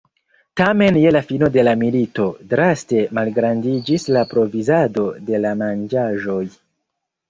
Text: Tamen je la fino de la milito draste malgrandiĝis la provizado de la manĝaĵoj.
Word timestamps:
Tamen 0.61 0.95
je 1.03 1.11
la 1.13 1.21
fino 1.31 1.49
de 1.57 1.65
la 1.67 1.75
milito 1.83 2.27
draste 2.55 3.05
malgrandiĝis 3.21 4.09
la 4.19 4.27
provizado 4.35 5.09
de 5.31 5.47
la 5.47 5.57
manĝaĵoj. 5.65 6.45